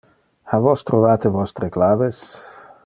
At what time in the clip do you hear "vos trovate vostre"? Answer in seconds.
0.67-1.71